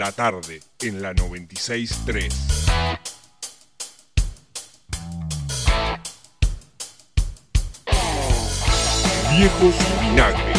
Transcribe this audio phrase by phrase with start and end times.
[0.00, 2.34] La tarde en la 963.
[9.36, 10.58] Viejos vinagres.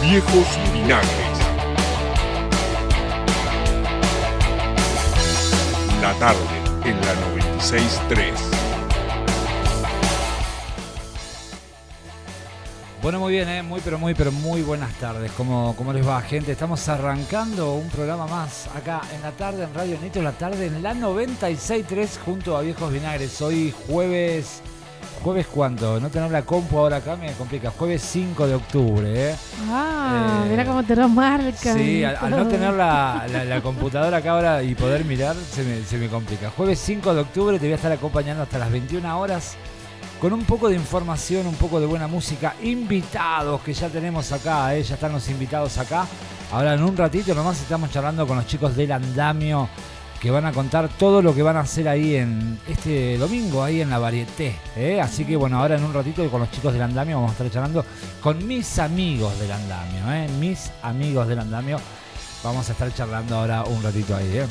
[0.00, 1.38] Viejos vinagres.
[6.00, 6.38] La tarde
[6.86, 8.57] en la 963.
[13.08, 13.62] Bueno, muy bien, ¿eh?
[13.62, 15.32] muy pero muy pero muy buenas tardes.
[15.32, 16.52] ¿Cómo, ¿Cómo les va, gente?
[16.52, 20.66] Estamos arrancando un programa más acá en la tarde en Radio Nito, en la tarde
[20.66, 23.40] en la 96.3 junto a Viejos Vinagres.
[23.40, 24.60] Hoy jueves,
[25.24, 25.98] ¿jueves cuánto?
[26.00, 27.70] No tener la compu ahora acá me complica.
[27.70, 29.36] Jueves 5 de octubre, ¿eh?
[29.70, 31.78] Ah, Eh, mira cómo te lo marcan.
[31.78, 35.62] Sí, al, al no tener la, la- la computadora acá ahora y poder mirar, se
[35.64, 36.50] me, se me complica.
[36.54, 39.56] Jueves 5 de octubre te voy a estar acompañando hasta las 21 horas
[40.20, 42.54] con un poco de información, un poco de buena música.
[42.62, 44.82] Invitados que ya tenemos acá, ¿eh?
[44.82, 46.06] ya están los invitados acá.
[46.52, 49.68] Ahora en un ratito nomás estamos charlando con los chicos del Andamio
[50.20, 53.80] que van a contar todo lo que van a hacer ahí en este domingo, ahí
[53.80, 54.56] en la Varieté.
[54.76, 55.00] ¿eh?
[55.00, 57.50] Así que bueno, ahora en un ratito con los chicos del Andamio vamos a estar
[57.50, 57.84] charlando
[58.20, 60.28] con mis amigos del Andamio, ¿eh?
[60.40, 61.78] mis amigos del Andamio.
[62.42, 64.38] Vamos a estar charlando ahora un ratito ahí.
[64.38, 64.46] ¿eh?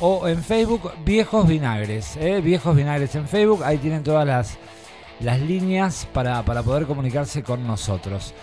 [0.00, 2.40] o en Facebook, Viejos Vinagres, ¿eh?
[2.40, 4.58] Viejos Vinagres en Facebook, ahí tienen todas las,
[5.20, 8.34] las líneas para, para poder comunicarse con nosotros.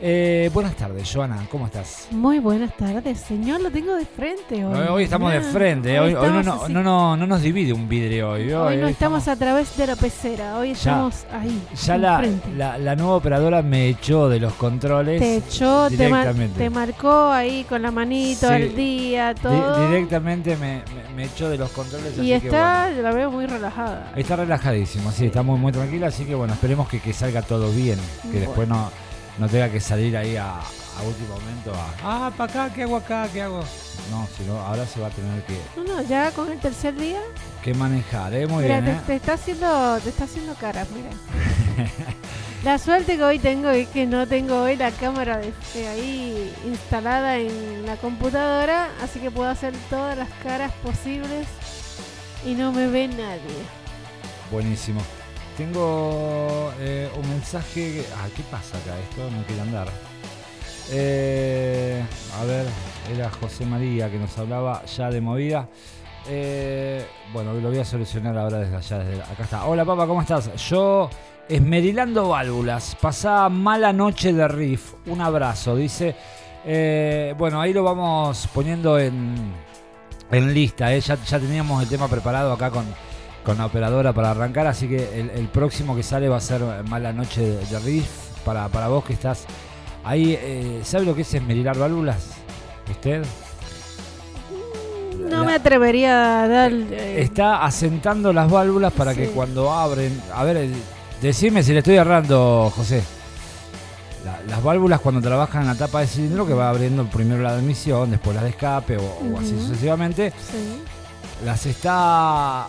[0.00, 2.08] Eh, buenas tardes, Joana, ¿cómo estás?
[2.10, 3.60] Muy buenas tardes, señor.
[3.62, 4.74] Lo tengo de frente hoy.
[4.78, 8.52] Hoy, hoy estamos de Mirá, frente, hoy, hoy no, nos divide un vidrio hoy.
[8.52, 11.62] Hoy no estamos a través de la pecera, hoy estamos ahí.
[11.86, 12.48] Ya la, enfrente.
[12.56, 15.20] la, la nueva operadora me echó de los controles.
[15.20, 16.58] te echó, te, mar- directamente.
[16.58, 18.52] te marcó ahí con la manito Sí.
[18.52, 19.88] al día, Di- todo.
[19.88, 22.18] directamente me, me- me echó de los controles.
[22.18, 23.02] y así que está, bueno.
[23.02, 24.12] la veo muy relajada.
[24.16, 27.70] Está relajadísimo, sí, está muy, muy tranquila, así que bueno, esperemos que, que salga todo
[27.70, 28.40] bien, que Bueno.
[28.40, 28.90] después no,
[29.38, 32.96] no tenga que salir ahí a, a último momento a, ah, para acá, ¿qué hago
[32.96, 33.28] acá?
[33.32, 33.64] ¿Qué hago?
[34.10, 37.20] No, sino ahora se va a tener que, No, no, ya con el tercer día.
[37.62, 38.46] que manejar, ¿eh?
[38.46, 39.04] Muy mira, bien, te, ¿eh?
[39.06, 41.10] te está haciendo, te está haciendo caras, mira.
[42.64, 46.54] la suerte que hoy tengo es que no tengo hoy la cámara de, de ahí
[46.66, 51.46] instalada en la computadora, así que puedo hacer todas las caras posibles
[52.46, 53.64] y no me ve nadie.
[54.52, 55.00] Buenísimo.
[55.56, 58.04] Tengo eh, un mensaje.
[58.16, 58.98] Ah, ¿qué pasa acá?
[58.98, 59.88] Esto no quiere andar.
[60.90, 62.04] Eh,
[62.40, 62.66] a ver,
[63.14, 65.68] era José María que nos hablaba ya de movida.
[66.28, 68.98] Eh, bueno, lo voy a solucionar ahora desde allá.
[68.98, 69.64] Desde acá está.
[69.66, 70.50] Hola, papá, ¿cómo estás?
[70.68, 71.08] Yo,
[71.48, 72.96] esmerilando válvulas.
[73.00, 74.94] Pasá mala noche de riff.
[75.06, 76.16] Un abrazo, dice.
[77.38, 79.52] Bueno, ahí lo vamos poniendo en,
[80.32, 80.92] en lista.
[80.96, 82.86] Ya, ya teníamos el tema preparado acá con,
[83.44, 86.62] con la operadora para arrancar, así que el, el próximo que sale va a ser
[86.88, 88.08] Mala Noche de, de Riff
[88.44, 89.44] para, para vos que estás
[90.02, 90.36] ahí.
[90.40, 92.30] Eh, ¿Sabe lo que es esmerilar válvulas?
[92.90, 93.24] ¿Usted?
[95.18, 96.72] No La- me atrevería a dar...
[96.72, 100.20] eh, Está asentando las válvulas para que cuando abren.
[100.34, 100.68] A ver,
[101.22, 103.02] decime si le estoy errando, José.
[104.24, 107.52] La- las válvulas cuando trabajan en la tapa de cilindro que va abriendo primero la
[107.52, 110.30] de admisión, después la de escape o, o así sucesivamente.
[110.50, 110.82] sí.
[111.44, 112.68] las está,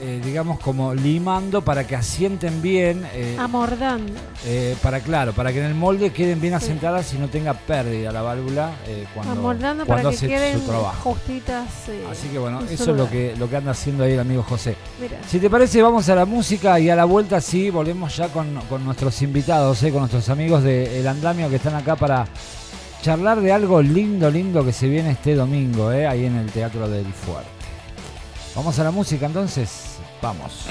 [0.00, 4.12] eh, digamos, como limando para que asienten bien, eh, Amordando.
[4.44, 6.64] eh, para claro, para que en el molde queden bien Sí.
[6.66, 8.70] asentadas y no tenga pérdida la válvula
[9.14, 11.10] cuando, Amordando cuando para que hace queden su trabajo.
[11.10, 11.66] justitas.
[12.10, 14.76] Así que bueno, eso es lo que, lo que anda haciendo ahí el amigo José.
[15.00, 15.18] Mira.
[15.28, 18.54] Si te parece, vamos a la música y a la vuelta sí, volvemos ya con,
[18.68, 22.26] con nuestros invitados, eh, con nuestros amigos de El Andamio que están acá para
[23.02, 26.88] charlar de algo lindo, lindo que se viene este domingo, eh, ahí en el Teatro
[26.88, 27.48] del Fuerte.
[28.56, 29.70] Vamos a la música entonces,
[30.20, 30.68] vamos.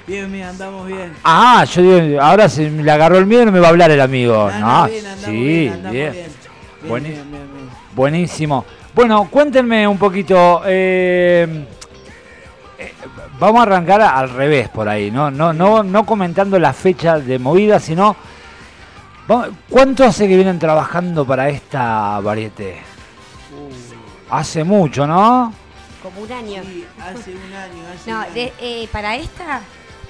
[0.07, 1.13] Bien, bien, andamos bien.
[1.25, 3.91] Ah, yo digo, ahora se le agarró el miedo y no me va a hablar
[3.91, 4.51] el amigo.
[4.51, 6.13] No, bien, andamos sí, bien, andamos bien.
[6.13, 6.27] bien.
[6.83, 7.69] Bien, Bueni- bien, bien, bien.
[7.95, 8.65] Buenísimo.
[8.95, 10.63] Bueno, cuéntenme un poquito.
[10.65, 11.67] eh,
[12.79, 12.93] eh,
[13.39, 15.31] vamos a arrancar al revés por ahí, ¿no?
[15.31, 18.17] No, no, no comentando la fecha de movida, sino.
[19.69, 22.79] ¿Cuánto hace que vienen trabajando para esta varieté?
[24.31, 25.53] Hace mucho, ¿no?
[26.03, 26.63] Como un año.
[26.63, 28.35] Sí, hace un año, hace No, un año.
[28.35, 29.61] de- eh, para esta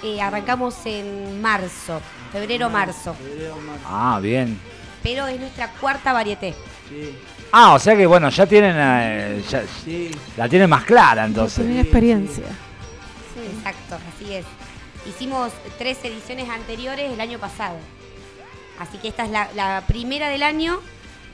[0.02, 2.00] eh, arrancamos en marzo.
[2.32, 3.14] febrero-marzo.
[3.14, 3.82] Febrero, marzo.
[3.86, 4.58] Ah, bien.
[5.04, 6.52] Pero es nuestra cuarta varieté.
[6.88, 7.16] Sí,
[7.52, 10.10] Ah, o sea que bueno, ya tienen eh, ya- sí.
[10.36, 11.64] la tienen más clara entonces.
[11.64, 12.44] Tener experiencia.
[13.56, 14.44] Exacto, así es.
[15.08, 17.76] Hicimos tres ediciones anteriores el año pasado.
[18.78, 20.80] Así que esta es la, la primera del año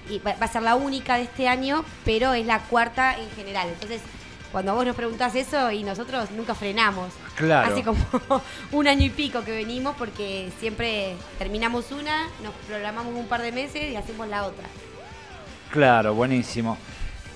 [0.09, 3.31] y va, va a ser la única de este año, pero es la cuarta en
[3.31, 3.69] general.
[3.69, 4.01] Entonces,
[4.53, 7.13] cuando vos nos preguntás eso y nosotros nunca frenamos.
[7.37, 7.73] Claro.
[7.73, 7.99] Hace como
[8.73, 13.53] un año y pico que venimos porque siempre terminamos una, nos programamos un par de
[13.53, 14.65] meses y hacemos la otra.
[15.71, 16.77] Claro, buenísimo.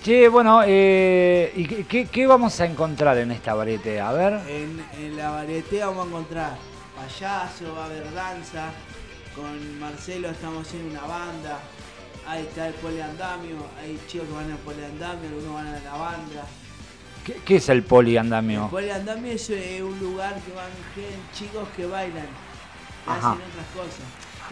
[0.02, 4.00] Che, bueno, eh, ¿y qué- vamos a encontrar en esta varieté?
[4.00, 4.34] A ver.
[4.49, 6.56] En, en la varieté vamos a encontrar
[6.96, 8.70] payaso, va a haber danza.
[9.35, 11.59] Con Marcelo estamos haciendo una banda.
[12.26, 13.57] Ahí está el poliandamio.
[13.81, 16.47] Hay chicos que van al poliandamio, algunos van a la banda.
[17.25, 18.64] ¿Qué, qué es el poliandamio?
[18.64, 20.71] El poliandamio es eh, un lugar que van
[21.35, 23.33] chicos que bailan, que Ajá.
[23.33, 24.05] hacen otras cosas.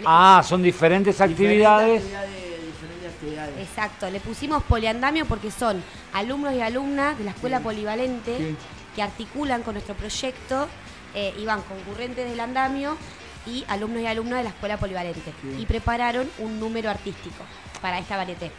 [0.05, 2.03] Ah, son diferentes actividades.
[2.03, 2.67] Diferentes actividades.
[2.73, 3.69] diferentes actividades.
[3.69, 5.83] Exacto, le pusimos poliandamio porque son
[6.15, 8.57] alumnos y alumnas de la escuela polivalente Sí.
[8.97, 10.67] que articulan con nuestro proyecto
[11.15, 12.97] eh, y van concurrentes del andamio
[13.46, 15.32] y alumnos y alumnas de la escuela polivalente.
[15.42, 15.56] Sí.
[15.62, 17.44] Y prepararon un número artístico
[17.80, 18.50] para esta varieté.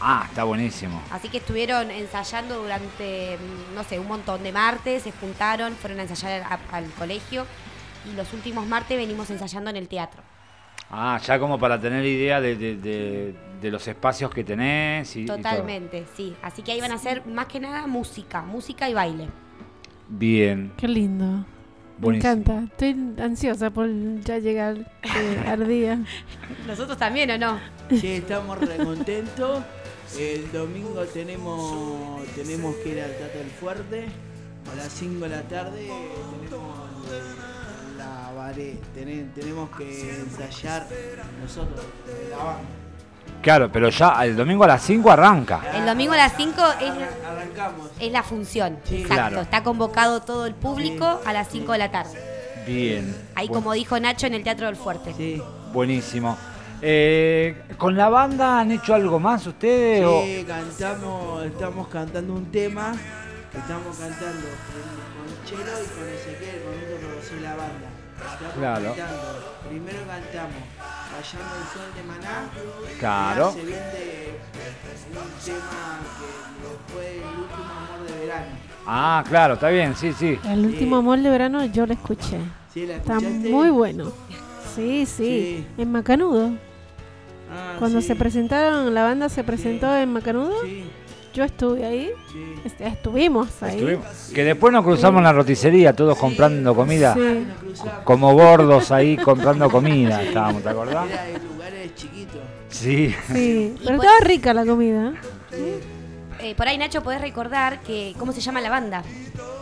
[0.00, 1.00] Ah, está buenísimo.
[1.10, 6.00] Así que estuvieron ensayando durante, mm, no sé, un montón de martes, se juntaron, fueron
[6.00, 7.46] a ensayar a- al colegio
[8.10, 10.22] y los últimos martes venimos ensayando en el teatro.
[10.90, 15.20] Ah, ya como para tener idea de, de- de- de los espacios que tenés y,
[15.22, 15.36] y todo.
[15.36, 16.34] Totalmente, sí.
[16.42, 19.28] Así que ahí van a hacer más que nada música, música y baile.
[20.08, 20.72] Bien.
[20.76, 21.44] Qué lindo.
[22.02, 22.32] Me Buenísimo.
[22.32, 22.64] encanta.
[22.72, 23.88] Estoy ansiosa por
[24.24, 26.00] ya llegar eh, al día.
[26.66, 27.60] ¿Nosotros también o no?
[27.90, 29.62] Sí, estamos re contentos.
[30.18, 34.06] El domingo tenemos tenemos que ir al Teatro del Fuerte.
[34.72, 35.88] A las 5 de la tarde
[36.48, 36.78] tenemos
[37.98, 38.30] la
[38.94, 40.86] tene- tenemos que ensayar
[41.40, 41.84] nosotros,
[42.30, 42.60] la banda.
[43.42, 45.60] Claro, pero ya el domingo a las 5 arranca.
[45.74, 47.90] El domingo a las 5 es, Arran- Arrancamos.
[47.98, 48.78] es la función.
[48.84, 49.02] Sí.
[49.02, 49.14] Exacto.
[49.14, 49.40] Claro.
[49.40, 52.18] Está convocado todo el público a las 5 de la tarde.
[52.66, 53.14] Bien.
[53.34, 55.12] Ahí, como dijo Nacho, en el Teatro del Fuerte.
[55.16, 56.36] Sí, Buenísimo.
[56.80, 60.04] Eh, ¿Con la banda han hecho algo más ustedes?
[60.04, 62.92] o- sí, cantamos, estamos cantando un tema.
[63.54, 67.88] Estamos cantando con, Chelo y con Ezequiel, con otro de la banda.
[68.58, 68.94] Claro.
[69.68, 70.62] Primero cantamos
[71.12, 72.50] Fallando el Sol de Maná.
[72.98, 73.52] Claro.
[73.52, 73.82] Se viene
[75.12, 78.46] un tema que fue el último amor de verano.
[78.86, 80.38] Ah, claro, está bien, sí, sí.
[80.48, 82.38] El último amor de verano yo lo escuché.
[82.72, 84.12] ¿Sí, la Está muy bueno.
[84.74, 85.06] Sí, sí.
[85.06, 85.66] Sí.
[85.78, 86.52] En Macanudo.
[87.52, 90.54] Ah, Cuando sí, se presentaron, la banda se presentó en Macanudo.
[90.64, 90.84] Sí,
[91.32, 92.10] Yo estuve ahí.
[92.30, 92.54] sí.
[92.64, 93.76] Est- Estuvimos ahí.
[93.78, 97.14] Estuvimos- Que después nos cruzamos en la roticería, todos comprando comida.
[97.14, 97.46] Sí.
[98.04, 101.08] Como gordos ahí comprando comida, estábamos, ¿te acordás?
[101.10, 102.40] Era en lugares chiquitos.
[102.68, 103.14] Sí.
[103.32, 105.12] Sí, pero pues- estaba rica la comida.
[106.40, 109.02] Eh, por ahí, Nacho, podés recordar que cómo se llama la banda.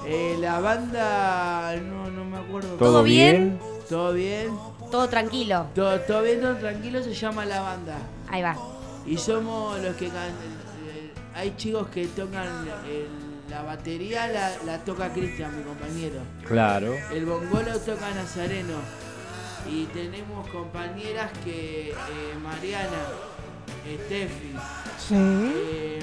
[0.07, 2.69] Eh, la banda, no, no me acuerdo.
[2.77, 3.59] ¿Todo, ¿Todo bien?
[3.89, 4.49] ¿Todo bien?
[4.91, 5.67] Todo tranquilo.
[5.75, 7.97] Todo, todo bien, todo tranquilo, se llama la banda.
[8.29, 8.57] Ahí va.
[9.07, 10.60] Y somos los que can- eh,
[11.35, 16.21] hay chicos que tocan el- la batería, la, la toca Cristian, mi compañero.
[16.47, 16.95] Claro.
[17.13, 18.75] El bongolo toca Nazareno.
[19.69, 21.95] Y tenemos compañeras que eh,
[22.43, 23.03] Mariana,
[24.05, 24.55] Steffi,
[24.99, 25.15] Sí.
[25.17, 25.99] eh,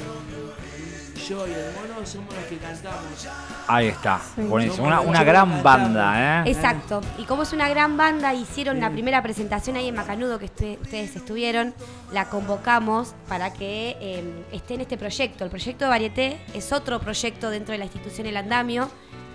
[1.27, 3.27] yo y el mono somos los que cantamos.
[3.67, 4.19] Ahí está.
[4.35, 4.41] Sí.
[4.43, 4.87] Buenísimo.
[4.87, 6.51] Una, una gran banda, ¿eh?
[6.51, 7.01] Exacto.
[7.17, 10.79] Y como es una gran banda, hicieron la primera presentación ahí en Macanudo que usted-
[10.81, 11.73] ustedes estuvieron.
[12.11, 15.43] La convocamos para que eh, esté en este proyecto.
[15.43, 18.89] El proyecto de Varieté es otro proyecto dentro de la institución El Andamio.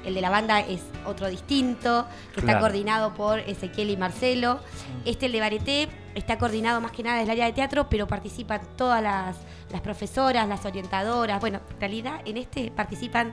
[0.05, 4.59] El de la banda es otro distinto, que está coordinado por Ezequiel y Marcelo.
[5.05, 8.07] Este, el de Varieté, está coordinado más que nada desde el área de teatro, pero
[8.07, 9.37] participan todas las,
[9.71, 11.41] las profesoras, las orientadoras.
[11.41, 13.33] Bueno, en realidad en este participan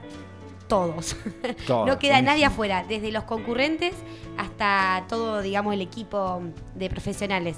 [0.68, 1.16] todos.
[1.66, 3.92] Todos, no queda nadie afuera, desde los concurrentes
[4.38, 6.40] hasta todo, digamos, el equipo
[6.76, 7.56] de profesionales.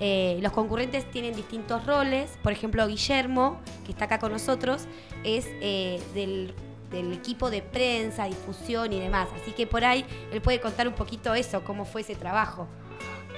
[0.00, 4.86] Eh, los concurrentes tienen distintos roles, por ejemplo, Guillermo, que está acá con nosotros,
[5.24, 6.52] es eh, del,
[6.90, 9.28] del equipo de prensa, difusión y demás.
[9.40, 12.66] Así que por ahí él puede contar un poquito eso, cómo fue ese trabajo.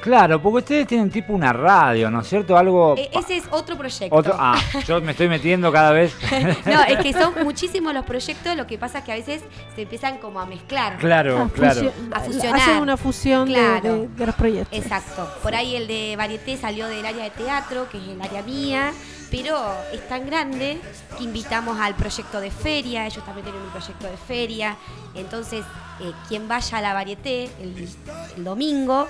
[0.00, 2.56] Claro, porque ustedes tienen tipo una radio, ¿no es cierto?
[2.56, 2.94] Algo.
[2.96, 4.14] Eh, ese es otro proyecto.
[4.16, 6.14] Otro, ah, yo me estoy metiendo cada vez.
[6.66, 9.42] no, es que son muchísimos los proyectos, lo que pasa es que a veces
[9.74, 10.96] se empiezan como a mezclar.
[10.98, 11.92] claro, A claro.
[12.12, 12.60] A fusionar.
[12.60, 13.94] Hacen una fusión de- Claro.
[13.94, 14.78] de, de los proyectos.
[14.78, 15.28] Exacto.
[15.42, 18.92] Por ahí el de Varieté salió del área de teatro, que es el área mía,
[19.30, 19.56] pero
[19.92, 20.80] es tan grande
[21.18, 24.76] que invitamos al proyecto de feria, ellos también tienen un proyecto de feria.
[25.14, 25.64] Entonces,
[26.00, 27.88] eh, quien vaya a la Varieté el,
[28.36, 29.06] el domingo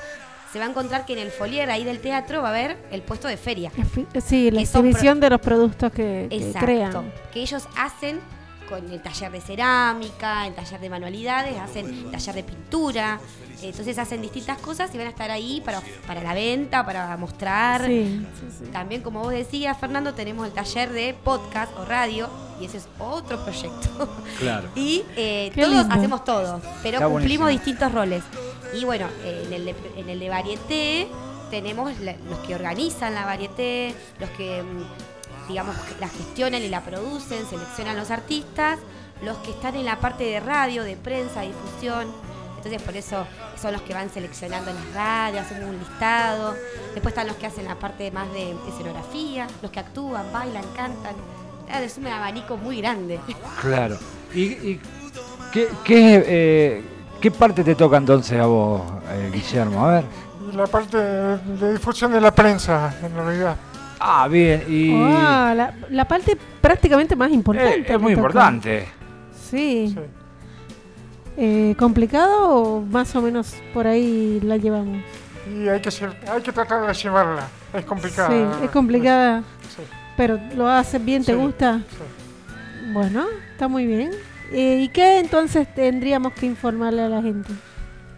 [0.53, 3.03] se va a encontrar que en el folier ahí del teatro va a haber el
[3.03, 3.71] puesto de feria.
[4.25, 6.59] Sí, la exhibición de los productos que, que Exacto.
[6.67, 7.13] crean.
[7.33, 8.21] Que ellos hacen
[8.69, 13.19] con el taller de cerámica, el taller de manualidades, hacen taller de pintura.
[13.63, 17.85] Entonces hacen distintas cosas y van a estar ahí para, para la venta, para mostrar.
[17.85, 18.71] Sí, sí, sí.
[18.71, 22.31] También, como vos decías, Fernando, tenemos el taller de podcast o radio
[22.61, 24.09] y ese es otro proyecto.
[24.39, 24.69] Claro.
[24.77, 25.95] Y eh, todos lindo.
[25.95, 27.49] hacemos todos, pero Está cumplimos buenísimo.
[27.49, 28.23] distintos roles.
[28.75, 30.09] Y bueno, en el de, en
[31.51, 37.45] tenemos los que organizan la varieté, los que, mm, digamos, la gestionan y la producen,
[37.47, 38.79] seleccionan los artistas,
[39.23, 42.09] los que están en la parte de radio, de prensa, difusión.
[42.57, 43.27] Entonces por eso
[43.61, 46.55] son los que van seleccionando en las radios, hacen un listado.
[46.95, 51.15] Después están los que hacen la parte más de escenografía, los que actúan, bailan, cantan.
[51.83, 53.19] Es un abanico muy grande.
[53.61, 53.99] Claro.
[54.35, 54.81] ¿Y, y
[55.53, 56.85] qué, qué, eh,
[57.21, 59.87] qué parte te toca entonces a vos, eh, Guillermo?
[59.87, 60.05] A ver.
[60.55, 63.57] La parte de, de difusión de la prensa, en realidad.
[64.01, 64.65] Ah, bien.
[64.69, 67.81] Y Ah, la, la parte prácticamente más importante.
[67.81, 68.89] eh, es muy importante.
[69.51, 69.93] Sí.
[69.95, 70.01] Sí.
[71.37, 75.03] Eh, ¿Complicado o más o menos por ahí la llevamos?
[75.55, 77.49] Y hay que, ser- hay que tratar de llevarla.
[77.73, 78.29] Es complicada.
[78.29, 79.43] Sí, es complicada,
[79.75, 79.83] Sí,
[80.17, 81.39] pero lo haces bien, ¿te Sí.
[81.39, 81.79] gusta?
[81.89, 82.93] sí.
[82.93, 84.11] Bueno, está muy bien.
[84.53, 87.53] Eh, ¿Y qué entonces tendríamos que informarle a la gente?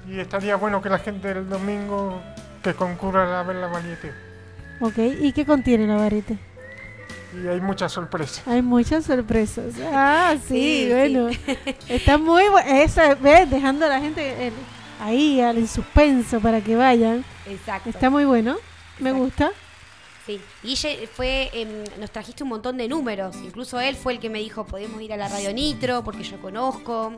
[0.09, 2.21] Y estaría bueno que la gente el domingo
[2.63, 4.13] que concurra a ver la variete.
[4.81, 6.39] Ok, ¿y qué contiene la varete?
[7.43, 8.47] Y hay muchas sorpresas.
[8.47, 9.75] Hay muchas sorpresas.
[9.93, 11.29] Ah, sí, Sí, bueno.
[11.89, 12.69] Está muy bueno.
[12.71, 13.49] Eso, ¿ves?
[13.51, 14.55] Dejando a la gente en-
[15.01, 17.25] ahí al en suspenso para que vayan.
[17.47, 17.89] Exacto.
[17.91, 18.57] Está muy bueno.
[18.99, 19.25] Me Exacto.
[19.25, 19.51] gusta.
[20.27, 23.35] Sí, Guille fue, em, nos trajiste un montón de números.
[23.45, 26.41] Incluso él fue el que me dijo, podemos ir a la Radio Nitro, porque yo
[26.41, 27.13] conozco.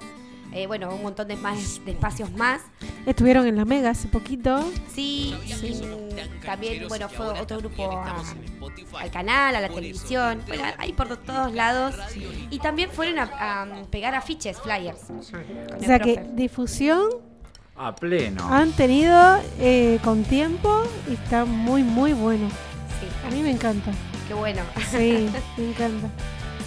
[0.52, 2.62] Eh, bueno, un montón de, más, de espacios más.
[3.06, 4.64] Estuvieron en la Mega hace poquito.
[4.94, 5.34] Sí,
[6.44, 8.22] también, bueno, fue otro grupo a-
[9.00, 10.42] al canal, a la televisión.
[10.46, 11.96] Bueno, ahí por todos lados.
[12.50, 15.10] Y también fueron a, a pegar afiches, flyers.
[15.10, 15.22] O
[15.82, 16.30] sea que profe.
[16.34, 17.08] difusión
[17.74, 18.46] A pleno.
[18.48, 22.48] han tenido eh, con tiempo y está muy, muy bueno.
[23.26, 23.90] A mí me encanta.
[24.28, 24.62] qué bueno.
[24.90, 26.08] Sí, me encanta.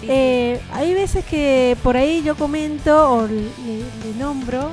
[0.00, 0.06] sí.
[0.10, 4.70] Eh, hay veces que por ahí yo comento o le, le nombro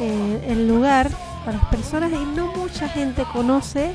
[0.00, 1.10] eh, el lugar
[1.46, 3.92] a las personas y no mucha gente conoce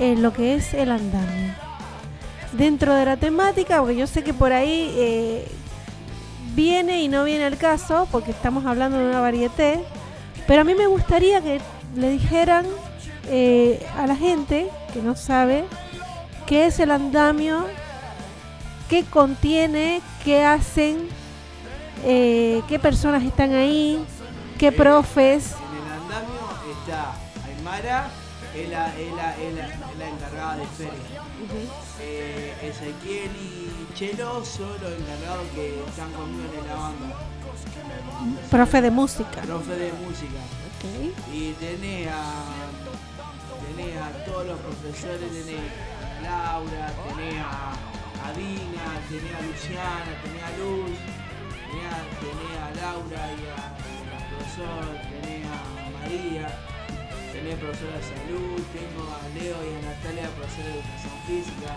[0.00, 1.54] eh, lo que es el andamio.
[2.52, 5.46] Dentro de la temática, porque yo sé que por ahí
[6.54, 9.80] viene y no viene el caso, porque estamos hablando de una varieté,
[10.46, 11.60] pero a mí me gustaría que
[11.96, 12.66] le dijeran
[13.28, 15.64] eh, a la gente que no sabe
[16.46, 17.66] qué es el andamio,
[18.88, 21.08] qué contiene, qué hacen,
[22.04, 24.04] eh, qué personas están ahí,
[24.58, 25.52] qué profes.
[25.52, 26.40] En el andamio
[26.80, 27.14] está
[27.46, 28.10] Aymara,
[28.54, 28.92] es la,
[30.08, 31.22] encargada de feria.
[32.00, 37.16] Eh, Ezequiel y Chelo son los encargados que están conmigo en la banda.
[38.50, 39.40] Profe de música.
[39.42, 40.40] Profe de música.
[40.68, 41.32] Ok.
[41.32, 42.44] Y tenés a,
[43.66, 45.60] tenés a todos los profesores, tenés
[46.22, 47.74] Laura, tenés a,
[48.24, 50.96] a Dina, tenés a Luciana, tenés a Luz,
[52.22, 53.58] tenés a, a Laura y a,
[54.16, 55.58] al profesor, tenés a
[55.98, 56.46] María,
[57.32, 61.72] tenés profesora de salud, tengo a Leo y a Natalia, profesora de educación física.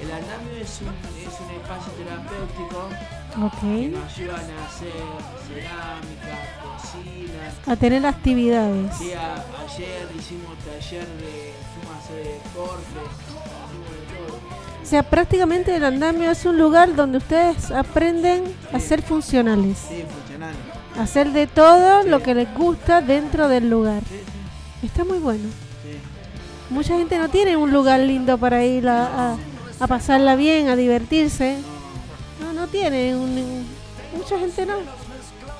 [0.00, 2.88] El andamio es un, es un espacio terapéutico
[3.60, 4.92] que nos ayudan a hacer
[5.46, 8.96] cerámica, cocina, A tener actividades.
[8.96, 12.76] Sí, a- ayer hicimos taller de, fuimos a hacer todo.
[14.82, 19.76] O sea, prácticamente el andamio es un lugar donde ustedes aprenden a ser funcionales.
[19.88, 20.54] Sí, funcional.
[20.96, 24.02] A hacer de todo lo que les gusta dentro del lugar.
[24.08, 24.20] Sí,
[24.80, 25.44] sí, Está muy bueno.
[25.82, 25.98] sí.
[26.72, 29.36] Mucha gente no tiene un lugar lindo para ir a, a-
[29.80, 31.58] a pasarla bien, a divertirse.
[32.66, 33.14] No, tiene.
[33.16, 33.66] un-
[34.16, 34.74] mucha gente no.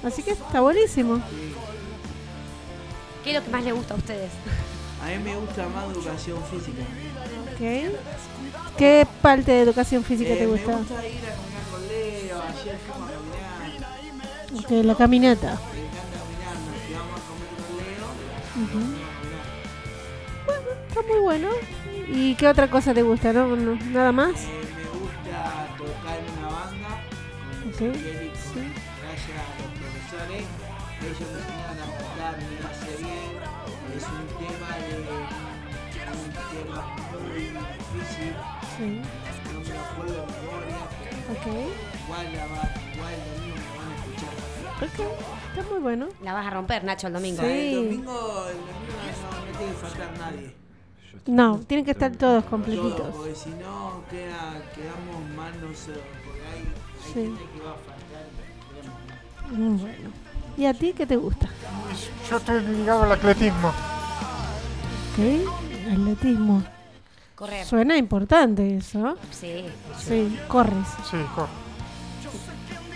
[0.02, 1.20] Así que está buenísimo.
[3.24, 4.30] ¿Qué es lo que más le gusta a ustedes?
[5.02, 6.82] A mí me gusta más educación física.
[7.54, 8.76] Ok.
[8.78, 10.76] ¿Qué parte de educación física Eh, te Me gusta?
[10.76, 15.46] gusta ir a caminar con Leo, ayer fuimos a caminar, Ok, la caminata.
[15.72, 18.06] me encanta caminar, nos quedamos a comer con Leo.
[18.64, 18.80] Ujú.
[20.44, 20.86] fuimos a caminar.
[20.88, 21.48] Está muy bueno.
[22.08, 23.32] ¿Y qué otra cosa te gusta?
[23.32, 23.48] ¿No?
[23.56, 24.34] No- ¿Nada más?
[27.76, 28.62] Sí.
[29.02, 30.44] Raya, los profesores.
[30.98, 33.32] Ellos me enseñaron a cantar, me hace bien.
[33.96, 34.94] Es un tema de
[36.06, 38.32] un tema muy difícil.
[38.76, 39.02] Sí.
[39.52, 41.46] No me lo acuerdo de memoria, pero Ok.
[42.04, 42.62] igual, la va,
[42.94, 44.34] igual el domingo me van a escuchar.
[44.82, 44.98] Ok.
[45.58, 46.04] Está muy bueno.
[46.22, 47.42] La vas a romper, Nacho, el domingo.
[47.42, 47.48] Sí.
[47.48, 48.82] El domingo, el domingo
[49.22, 50.54] no, no tiene que faltar nadie.
[51.26, 53.14] No, tienen que estar todos Todos, completitos.
[53.16, 56.04] porque si no queda, quedamos mal nosotros.
[57.12, 57.34] Sí.
[59.50, 59.54] y.
[59.54, 60.10] Mm, Bueno.
[60.56, 61.48] ¿Y a ti qué te gusta?
[62.30, 63.72] Yo estoy ligado al atletismo.
[65.14, 65.44] ¿Qué?
[65.92, 66.62] Atletismo.
[67.34, 67.64] Correr.
[67.66, 69.16] Suena importante eso.
[69.30, 69.64] Sí.
[69.98, 70.86] Sí, corres.
[71.10, 71.48] Sí, corro.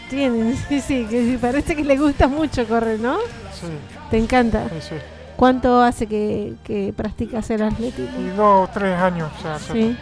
[0.08, 3.18] Tienen, sí, sí, que parece que le gusta mucho correr, ¿no?
[3.52, 3.66] Sí,
[4.10, 4.68] Te encanta.
[4.70, 4.94] sí, sí.
[5.36, 8.34] ¿Cuánto hace que, que practicas el Y atletismo?
[8.36, 9.72] dos o tres años ya hace.
[9.72, 9.96] Sí.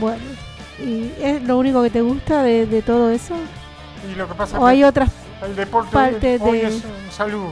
[0.00, 0.22] Bueno.
[0.84, 3.34] ¿Y es lo único que te gusta de, de todo eso?
[4.10, 5.10] Y lo que pasa ¿O es hay otras?
[5.44, 7.50] el deporte parte hoy de- es salud.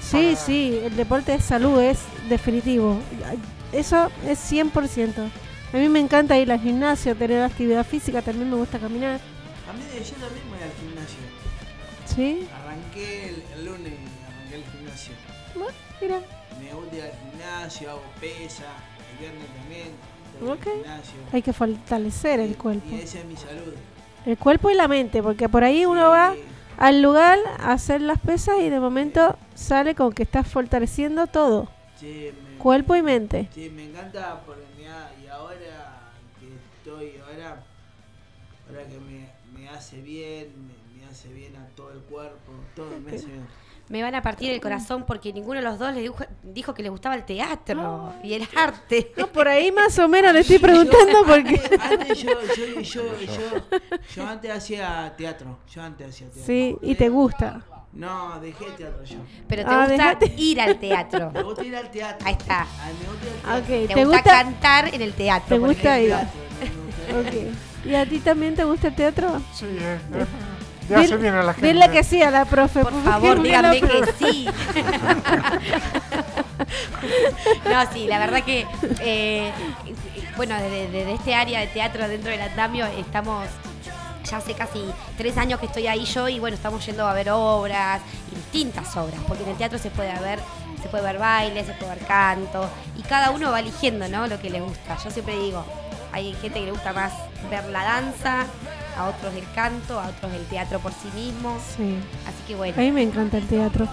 [0.00, 2.98] Sí, para- sí, el deporte de salud es definitivo.
[3.72, 5.30] Eso es 100%.
[5.72, 9.14] A mí me encanta ir al gimnasio, tener actividad física, también me gusta caminar.
[9.68, 11.18] A mí yo también voy al gimnasio.
[12.14, 12.46] ¿Sí?
[12.62, 13.94] Arranqué el, el lunes,
[14.28, 15.12] arranqué el gimnasio.
[15.54, 16.20] Bueno, mira.
[16.60, 18.64] Me gusta ir al gimnasio, hago pesa,
[19.12, 19.88] el viernes también.
[20.42, 20.64] Voy al Ok.
[20.64, 21.20] gimnasio.
[21.32, 22.96] Hay que fortalecer el cuerpo.
[22.96, 23.74] Y esa es mi salud.
[24.26, 26.34] El cuerpo y la mente, porque por ahí uno va
[26.78, 31.68] al lugar a hacer las pesas y de momento sale con que estás fortaleciendo todo,
[31.98, 33.48] Sí, me, cuerpo y mente.
[33.54, 34.62] sí, me encanta porque
[35.22, 37.62] y ahora que estoy, ahora,
[38.68, 42.98] ahora que me, me hace bien, me, me hace bien a todo el cuerpo, todo
[43.00, 43.46] me hace bien.
[43.92, 46.82] Me van a partir el corazón porque ninguno de los dos le dijo, dijo que
[46.82, 49.12] le gustaba el teatro y el arte.
[49.18, 51.60] No, por ahí más o menos le estoy preguntando porque...
[51.78, 53.78] Antes, antes yo, yo, yo, yo,
[54.16, 56.42] yo antes hacía teatro, yo antes hacía teatro.
[56.46, 57.62] Sí, y te gusta.
[57.92, 59.16] No, dejé el teatro yo.
[59.46, 60.34] Pero te Ah, gusta dejate.
[60.38, 61.30] ir al teatro.
[61.30, 62.26] Me gusta ir al teatro.
[62.26, 62.66] Ahí está.
[62.80, 63.88] Ay, me gusta ir al Ok, teatro.
[63.88, 64.30] Te, ¿te gusta, gusta?
[64.42, 65.48] cantar en el teatro.
[65.56, 66.08] ¿Te gusta ir?
[66.08, 66.32] Me gusta
[66.64, 67.56] ir al Ok.
[67.84, 69.42] ¿Y a ti también te gusta el teatro?
[69.52, 69.98] Sí, eh,
[70.82, 71.66] eh, le hace Dile- bien a la gente.
[71.72, 72.80] Dile que sí a la profe.
[72.82, 74.46] Por favor, díganme que sí.
[77.70, 78.66] no, sí, la verdad que,
[79.00, 79.50] eh,
[80.36, 83.46] bueno, desde de, este área de teatro dentro del andamio estamos,
[84.28, 84.84] ya hace casi
[85.16, 89.20] tres años que estoy ahí yo y bueno, estamos yendo a ver obras distintas obras,
[89.26, 90.38] porque en el teatro se puede ver,
[90.82, 94.26] se puede ver baile, se puede ver canto y cada uno va eligiendo, ¿no?
[94.26, 94.96] Lo que le gusta.
[95.02, 95.64] Yo siempre digo,
[96.12, 97.12] hay gente que le gusta más
[97.50, 98.46] ver la danza,
[98.96, 101.56] a otros el canto, a otros el teatro por sí mismo.
[101.76, 102.74] Sí, Así que bueno.
[102.76, 103.86] a mí me encanta el teatro.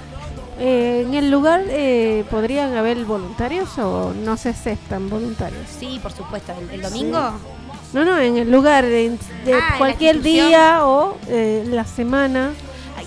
[0.60, 5.62] Eh, ¿En el lugar eh, podrían haber voluntarios o no se aceptan voluntarios?
[5.80, 6.54] Sí, por supuesto.
[6.60, 7.32] ¿El, el domingo?
[7.94, 12.52] No, no, en el lugar de, de Ah, cualquier día o eh, la semana.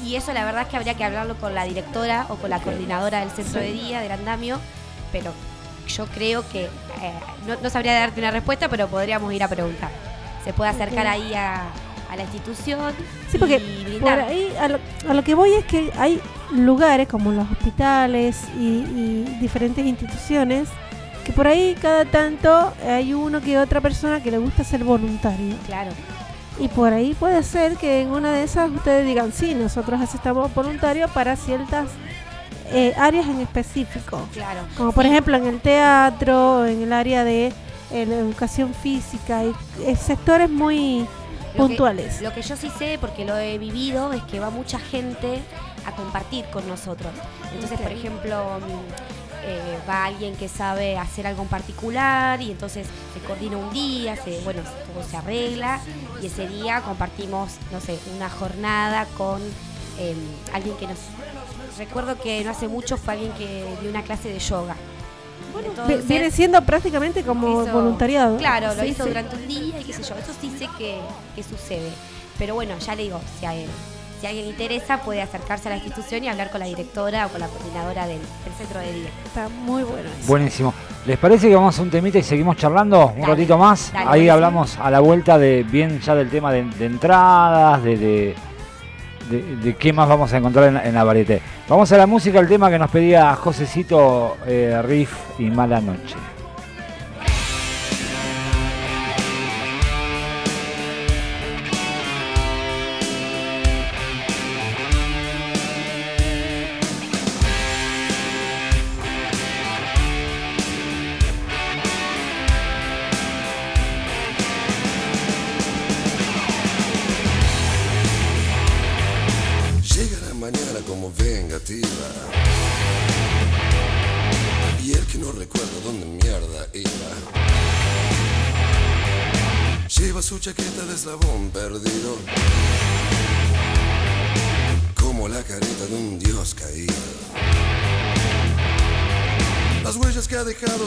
[0.04, 2.58] Y eso la verdad es que habría que hablarlo con la directora o con la
[2.60, 4.58] coordinadora del centro de día, del andamio,
[5.12, 5.32] pero
[5.86, 6.70] yo creo que, eh,
[7.46, 9.90] no, no sabría darte una respuesta, pero podríamos ir a preguntar.
[10.42, 11.66] Se puede acercar ahí a,
[12.12, 12.92] a la institución
[13.30, 13.56] Sí, porque
[13.96, 16.20] y por ahí a lo, a lo que voy es que hay
[16.52, 20.68] lugares como los hospitales y, y diferentes instituciones
[21.24, 25.54] que por ahí cada tanto hay uno que otra persona que le gusta ser voluntario.
[25.66, 25.92] Claro,
[26.58, 30.52] Y por ahí puede ser que en una de esas ustedes digan, sí, nosotros aceptamos
[30.54, 31.88] voluntarios para ciertas
[32.72, 34.28] eh, áreas en específico.
[34.32, 34.60] claro.
[34.76, 37.52] Como por Sí, ejemplo en el teatro, en el área de
[37.92, 39.54] eh, la educación física, y
[39.86, 41.06] eh, sectores muy
[41.54, 42.20] lo que- puntuales.
[42.22, 45.40] Lo que yo sí sé, porque lo he vivido, es que va mucha gente
[45.86, 47.12] a compartir con nosotros.
[47.54, 52.86] Entonces, por ejemplo, mm, eh, va alguien que sabe hacer algo en particular y entonces
[53.12, 55.80] se coordina un día, se, bueno, todo se arregla
[56.22, 59.42] y ese día compartimos, no sé, una jornada con
[59.98, 60.14] eh,
[60.52, 60.98] alguien que nos...
[61.76, 64.76] Recuerdo que no hace mucho fue alguien que dio una clase de yoga.
[65.64, 68.36] Entonces, Viene siendo prácticamente como hizo- voluntariado.
[68.36, 69.08] Claro, lo Sí, hizo sí.
[69.10, 70.14] durante un día y qué sé yo.
[70.16, 70.98] Eso sí sé que,
[71.34, 71.90] que sucede.
[72.38, 75.70] Pero bueno, ya le digo, si a, si a alguien le interesa, puede acercarse a
[75.72, 78.92] la institución y hablar con la directora o con la coordinadora del, del centro de
[78.92, 79.08] día.
[79.26, 80.08] Está muy bueno.
[80.08, 80.26] eso.
[80.28, 80.72] Buenísimo.
[81.06, 83.92] ¿Les parece que vamos a un temita y seguimos charlando un Dale, ratito más?
[83.92, 84.32] dale, Ahí buenísimo.
[84.34, 88.34] hablamos a la vuelta de bien ya del tema de, de entradas, de, de,
[89.30, 91.42] de- de qué más vamos a encontrar en, la- en la varieté.
[91.72, 96.31] Vamos a la música, el tema que nos pedía Josecito eh, Riff y Mala Noche.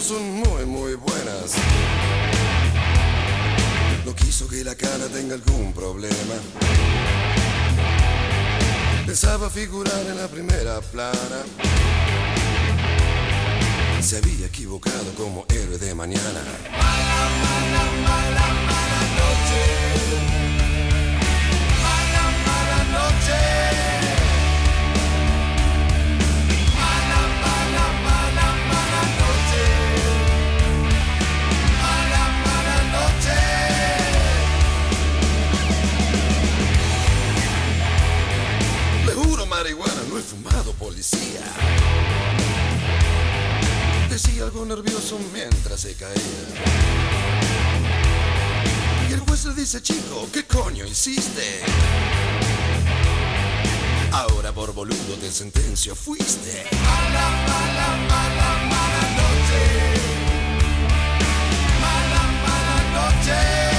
[0.02, 1.56] Son muy, muy buenas.
[4.06, 6.36] No quiso que la cara tenga algún problema.
[9.06, 11.44] Pensaba figurar en la primera plana.
[14.02, 16.42] Se había equivocado como héroe de mañana.
[16.72, 20.35] Mala, mala, mala, mala noche.
[39.56, 41.46] Marihuana, no he fumado policía.
[44.10, 46.14] Decía algo nervioso mientras se caía.
[49.10, 51.62] Y el juez le dice, chico, ¿qué coño hiciste?
[54.12, 56.66] Ahora por boludo de sentencia fuiste.
[56.72, 59.64] Mala, mala, mala, mala noche.
[61.82, 63.75] Mala, mala noche.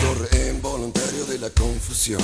[0.00, 2.22] Torre involuntario de la confusión.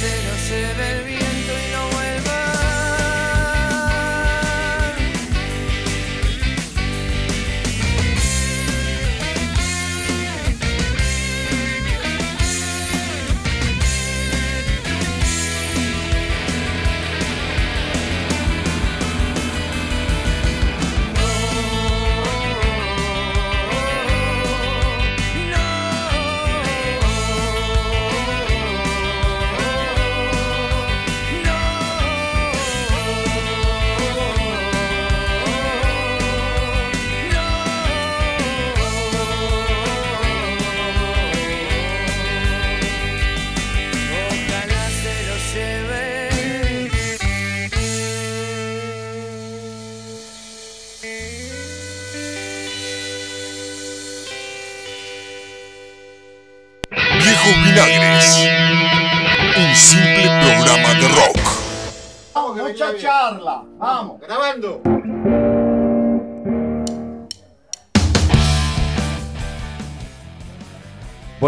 [0.00, 1.27] Se lo lleve el viento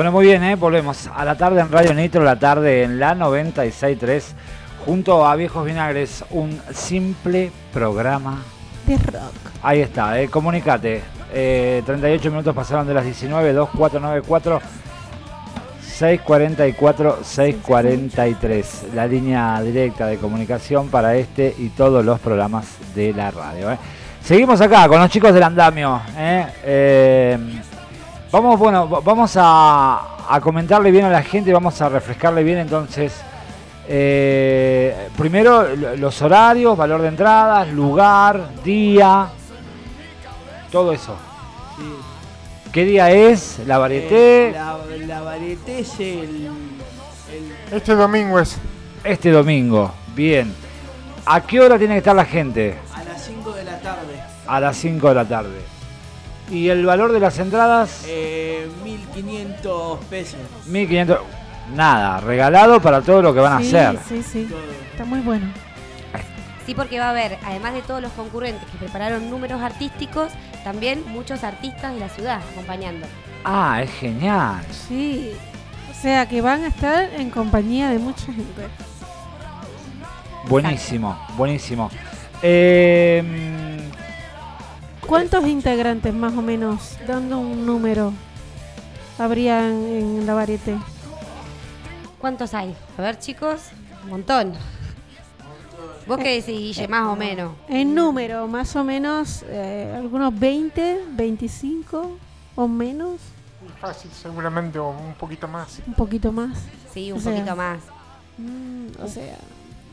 [0.01, 0.55] Bueno, muy bien, ¿eh?
[0.55, 4.23] volvemos a la tarde en Radio Nitro, la tarde en la 96.3,
[4.87, 8.39] junto a Viejos Vinagres, un simple programa.
[8.87, 9.35] De rock.
[9.63, 10.29] Ahí está, ¿eh?
[10.29, 11.03] comunicate.
[11.35, 14.63] Eh, 38 minutos pasaron de las 19, 2494
[15.83, 18.85] 644 643.
[18.95, 23.71] La línea directa de comunicación para este y todos los programas de la radio.
[23.71, 23.79] ¿eh?
[24.25, 26.01] Seguimos acá con los chicos del andamio.
[26.17, 26.47] ¿eh?
[26.65, 27.39] Eh,
[28.33, 33.14] vamos, bueno, vamos a, a comentarle bien a la gente, vamos a refrescarle bien entonces.
[33.93, 39.29] eh, primero lo- los horarios, valor de entradas, lugar, día,
[40.71, 41.16] todo eso.
[41.77, 42.71] Sí.
[42.73, 43.59] ¿Qué día es?
[43.66, 44.51] ¿La varieté?
[44.51, 48.59] Eh, la, la varieté es el, el- Este domingo es.
[49.03, 49.93] Este domingo.
[50.14, 50.55] Bien.
[51.27, 52.79] ¿A qué hora tiene que estar la gente?
[52.95, 54.21] a las 5 de la tarde.
[54.47, 55.61] A las 5 de la tarde.
[56.51, 58.05] ¿Y el valor de las entradas?
[58.07, 60.41] Eh, 1500 pesos.
[60.67, 61.19] 1500.
[61.75, 63.99] Nada, regalado para todo lo que van a sí, hacer.
[64.09, 64.47] Sí, sí.
[64.51, 64.59] Todo.
[64.91, 65.47] Está muy bueno.
[66.66, 70.31] Sí, porque va a haber, además de todos los concurrentes que prepararon números artísticos,
[70.64, 73.07] también muchos artistas de la ciudad acompañando.
[73.45, 74.62] Ah, es genial.
[74.89, 75.33] Sí.
[75.91, 78.68] O sea que van a estar en compañía de mucha gente.
[80.49, 81.91] Buenísimo, buenísimo.
[82.43, 83.70] Eh,
[85.11, 88.13] ¿Cuántos integrantes más o menos, dando un número,
[89.19, 90.77] habrían en la varieté?
[92.21, 92.77] ¿Cuántos hay?
[92.97, 93.71] A ver, chicos,
[94.05, 94.53] un montón.
[96.07, 97.53] ¿Vos qué decís, Guille, más o menos?
[97.69, 102.17] En número, más o menos, eh, algunos 20, 25
[102.55, 103.19] o menos,
[103.81, 105.81] Fácil, seguramente, o un poquito más.
[105.89, 106.57] un poquito más.
[106.95, 107.79] Sí, un O sea, poquito más.
[108.39, 109.37] Mm, o sea,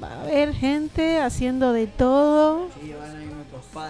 [0.03, 2.67] va a haber gente haciendo de todo.
[2.79, 3.16] Sí, van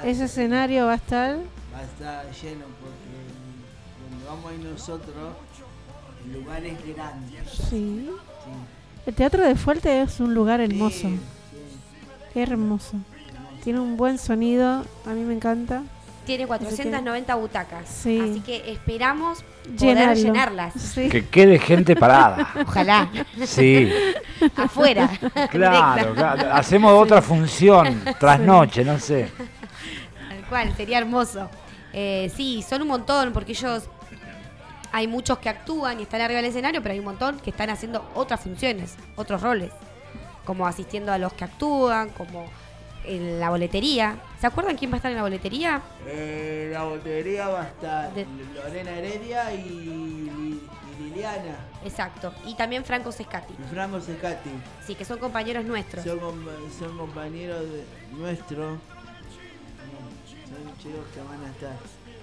[0.04, 1.38] Ese escenario va a estar.
[1.74, 5.34] Va a estar lleno porque donde vamos a ir nosotros,
[6.26, 7.38] el lugar es grande.
[7.52, 8.10] Sí.
[8.10, 8.10] Sí.
[9.06, 11.08] El Teatro de Fuerte es un lugar hermoso.
[11.10, 11.20] Sí,
[12.34, 12.40] sí.
[12.40, 12.98] Hermoso.
[13.64, 15.84] Tiene un buen sonido, a mí me encanta.
[16.26, 17.88] Tiene 490 butacas.
[17.88, 18.20] Sí.
[18.20, 20.22] Así que esperamos poder Llenarlo.
[20.24, 20.74] llenarlas.
[20.74, 21.08] Sí.
[21.08, 22.50] que quede gente parada.
[22.68, 23.10] Ojalá.
[23.46, 23.90] Sí,
[24.58, 25.10] Afuera.
[25.50, 26.52] claro, claro.
[26.54, 29.30] Hacemos otra función, trasnoche, no sé.
[30.50, 31.50] Cual, sería hermoso.
[31.94, 33.90] Eh, sí, son un montón, porque ellos.
[34.94, 37.70] Hay muchos que actúan y están arriba del escenario, pero hay un montón que están
[37.70, 39.72] haciendo otras funciones, otros roles.
[40.46, 42.46] Como asistiendo a los que actúan, como
[43.04, 44.16] en la boletería.
[44.40, 45.82] ¿Se acuerdan quién va a estar en la boletería?
[46.08, 48.26] Eh, la botería va a estar De-
[48.56, 51.58] Lorena Heredia y, y Liliana.
[51.84, 52.34] Exacto.
[52.46, 53.54] Y también Franco Sescati.
[53.54, 54.50] Y Franco Secati.
[54.86, 56.04] Sí, que son compañeros nuestros.
[56.06, 56.46] Son, com-
[56.80, 57.64] son compañeros
[58.14, 58.80] nuestros.
[60.82, 61.76] Chicos que van a estar.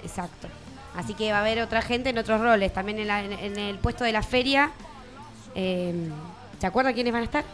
[0.02, 0.48] Exacto.
[0.96, 2.72] Así que va a haber otra gente en otros roles.
[2.72, 4.70] También en, la- en- en el puesto de la feria.
[5.54, 6.10] eh,
[6.60, 7.44] ¿Se acuerdan quiénes van a estar?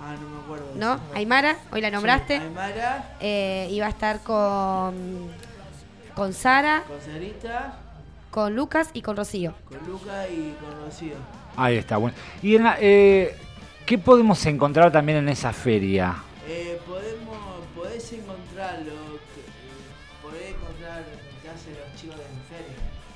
[0.00, 0.72] Ah, no me acuerdo.
[0.74, 0.94] ¿No?
[0.94, 1.02] eso.
[1.14, 2.38] Aymara, hoy la nombraste.
[2.38, 5.28] Sí, Aymara, Eh, iba a estar con,
[6.14, 7.76] con Sara con Sarita
[8.30, 9.54] Con Lucas y con Rocío.
[9.68, 11.14] Con Luca y con Rocío.
[11.56, 12.16] Ahí está, bueno.
[12.42, 13.36] ¿Y en la- eh,
[13.86, 16.16] qué podemos encontrar también en esa feria?
[16.48, 17.36] Eh, podemos,
[17.76, 18.41] podés encontrarlo,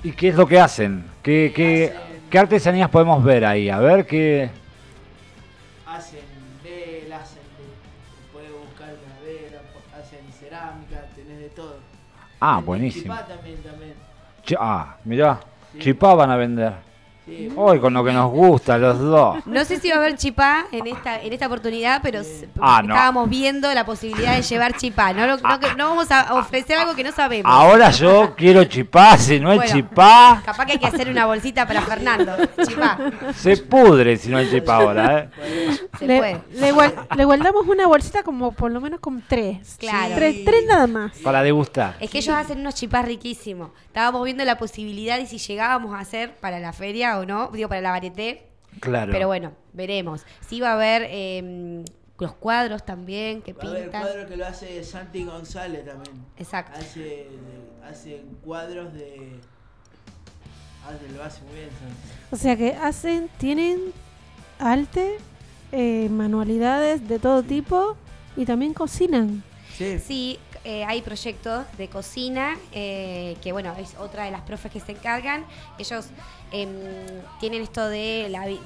[0.03, 1.03] ¿Y qué es lo que hacen?
[1.23, 1.93] ¿Qué, qué,
[2.29, 3.69] qué artesanías podemos ver ahí?
[3.69, 4.49] A ver qué...
[5.85, 6.19] Hacen
[6.63, 8.89] velas, hacen de- podés buscar
[9.19, 11.77] madera, po- hacen cerámica, tenés de todo.
[12.39, 13.13] Ah, buenísimo.
[13.15, 13.93] chipá también, también.
[14.59, 15.39] Ah, mirá,
[15.79, 16.73] chipá van a vender.
[17.55, 19.45] Hoy con lo que nos gusta los dos.
[19.45, 22.21] No sé si va a haber chipá en esta, en esta oportunidad, pero
[22.59, 22.93] Ah, no.
[22.93, 25.11] estábamos viendo la posibilidad de llevar chipá.
[25.13, 27.51] No, lo- no, vamos a ofrecer algo que no sabemos.
[27.51, 31.25] Ahora yo quiero chipá, si no hay Bueno, chipá, Capaz que hay que hacer una
[31.25, 32.31] bolsita para Fernando.
[32.65, 32.97] Chipá.
[33.35, 35.69] se pudre si no hay chipá ahora, ¿eh?
[35.99, 36.41] Se Le, puede.
[37.15, 39.75] le guardamos una bolsita como por lo menos con tres.
[39.79, 40.15] Claro.
[40.15, 41.11] Tres, tres nada más.
[41.19, 41.95] Para degustar.
[41.99, 43.71] Es que ellos hacen unos chipás riquísimos.
[43.87, 47.69] Estábamos viendo la posibilidad de si llegábamos a hacer para la feria o no, digo,
[47.69, 48.47] para la varieté.
[48.79, 49.11] Claro.
[49.11, 50.25] Pero bueno, veremos.
[50.47, 51.83] Sí va a haber eh,
[52.19, 54.01] los cuadros también que Va a haber pintan.
[54.03, 56.25] cuadro que lo hace Santi González también.
[56.37, 56.77] Exacto.
[56.77, 57.27] Hace,
[57.89, 59.39] hace cuadros de...
[60.87, 61.95] Hace, lo hace muy bien Santi.
[62.31, 63.79] O sea que hacen, tienen
[64.59, 65.17] arte,
[65.71, 67.97] eh, manualidades de todo tipo
[68.35, 69.43] y también cocinan.
[69.75, 69.99] Sí.
[69.99, 70.39] Sí,
[70.69, 74.91] eh, hay proyectos de cocina, eh, que bueno, es otra de las profes que se
[74.91, 75.45] encargan.
[75.79, 76.07] Ellos
[76.51, 76.69] em,
[77.39, 78.59] tienen esto de, la de-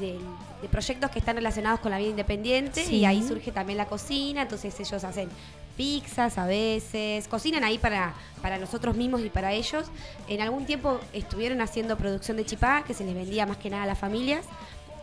[0.62, 2.98] de proyectos que están relacionados con la vida independiente Sí.
[2.98, 5.30] y ahí surge también la cocina, entonces ellos hacen
[5.78, 9.86] pizzas a veces, cocinan ahí para, para nosotros mismos y para ellos.
[10.28, 13.84] En algún tiempo estuvieron haciendo producción de chipá, que se les vendía más que nada
[13.84, 14.44] a las familias.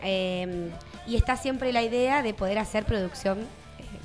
[0.01, 0.69] em,
[1.07, 3.39] y está siempre la idea de poder hacer producción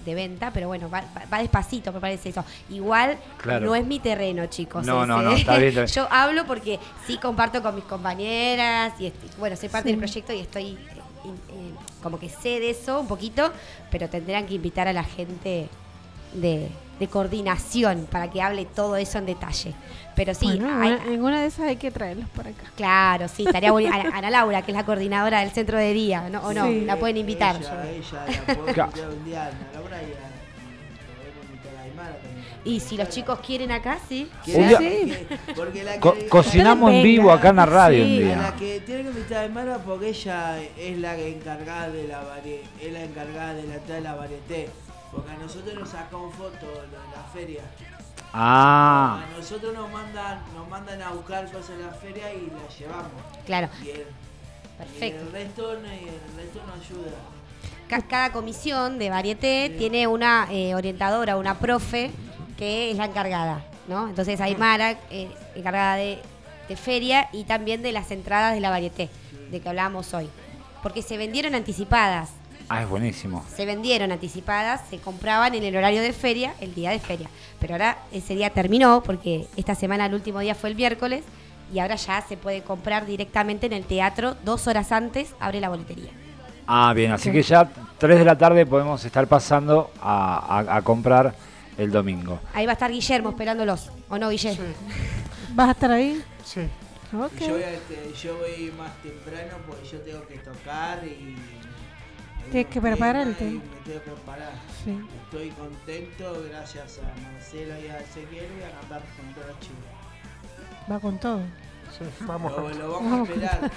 [0.04, 2.44] de venta, pero bueno, va, va- va despacito, me parece eso.
[2.70, 3.66] Igual Claro.
[3.66, 4.84] no es mi terreno, chicos.
[4.86, 5.24] No, no, ese.
[5.24, 5.86] no, está bien, está bien.
[5.94, 9.92] Yo hablo porque sí comparto con mis compañeras y estoy- bueno, soy parte Sí.
[9.92, 10.78] del proyecto y estoy eh,
[11.26, 13.50] eh, como que sé de eso un poquito,
[13.90, 15.68] pero tendrán que invitar a la gente
[16.34, 16.68] de,
[17.00, 19.72] de coordinación para que hable todo eso en detalle.
[20.14, 22.64] Pero sí, Bueno, hay- en una- en una de esas hay que traerlos para acá.
[22.76, 23.92] claro, sí, estaría bonito.
[23.92, 26.40] Ana, Ana Laura, que es la coordinadora del centro de día, ¿no?
[26.42, 26.66] ¿O no?
[26.68, 26.82] Sí.
[26.82, 27.56] La pueden invitar.
[27.56, 28.90] Ella, ella la puede Claro.
[28.92, 30.26] invitar un día a Ana Laura y a-
[32.76, 34.28] a si los chicos quieren acá, sí.
[34.46, 38.16] Día- Porque- Porque la Co- que, cocinamos en vivo acá en la radio Sí.
[38.22, 38.36] un a día.
[38.42, 42.22] la que tiene que invitar a Aymara porque ella es la encargada de la
[42.80, 44.70] es la encargada de la de la varieté.
[45.14, 47.62] Porque a nosotros nos sacamos fotos de la feria.
[48.32, 52.76] Ah, A nosotros nos mandan, nos mandan a buscar cosas en la feria y las
[52.78, 53.10] llevamos.
[53.46, 55.20] Claro, Y el, y perfecto.
[55.22, 57.12] el resto, no- y el resto nos ayuda.
[57.88, 62.10] Ca- Cada comisión de varieté tiene una eh, orientadora, una profe,
[62.58, 64.08] que es la encargada, ¿no?
[64.08, 66.20] Entonces hay Mara, eh, encargada de,
[66.68, 69.10] de feria y también de las entradas de la varieté,
[69.50, 70.28] de que hablábamos hoy.
[70.82, 72.30] Porque se vendieron anticipadas,
[72.68, 73.44] ah, es buenísimo.
[73.54, 77.28] se vendieron anticipadas, se compraban en el horario de feria, el día de feria.
[77.60, 81.24] Pero ahora ese día terminó, porque esta semana el último día fue el miércoles,
[81.72, 85.68] y ahora ya se puede comprar directamente en el teatro, dos horas antes abre la
[85.70, 86.10] boletería.
[86.66, 90.82] Ah, bien, así que ya 3 de la tarde podemos estar pasando a, a- a
[90.82, 91.34] comprar
[91.76, 92.38] el domingo.
[92.54, 94.64] Ahí va a estar Guillermo esperándolos, ¿o no, Guillermo?
[95.54, 96.22] ¿Vas a estar ahí?
[96.44, 96.60] Sí.
[97.12, 97.32] Ok.
[97.40, 101.36] Y Yo, voy a, este, yo voy más temprano porque yo tengo que tocar y...
[102.50, 103.44] Tienes que prepararte.
[103.44, 104.52] Me tengo que preparar.
[104.84, 104.98] Sí.
[105.24, 109.84] Estoy contento gracias a Marcelo y a Ezequiel y a cantar con todos los chicos.
[110.90, 111.40] Va con todo.
[111.98, 113.60] Sí, vamos Lo, lo vamos a esperar.
[113.60, 113.76] porque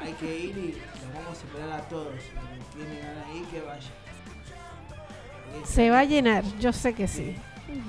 [0.00, 2.14] hay que ir y los vamos a esperar a todos.
[2.14, 3.60] Que tienen ganas de ir, que.
[3.60, 7.36] Porque Se va a llenar, yo sé que sí.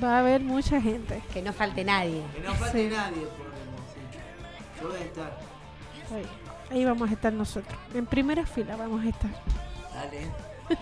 [0.03, 1.21] Va a haber mucha gente.
[1.33, 2.21] Que no falte nadie.
[2.35, 2.95] Que no falte Sí.
[2.95, 3.53] nadie, por.
[4.81, 5.39] Yo voy a estar.
[6.13, 6.25] Ahí,
[6.77, 7.77] ahí vamos a estar nosotros.
[7.93, 9.31] En primera fila vamos a estar.
[10.03, 10.27] Dale.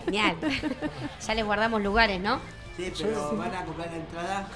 [0.04, 0.36] Genial.
[1.26, 2.40] ya les guardamos lugares, ¿no?
[2.76, 4.48] Sí, pero van a comprar la entrada.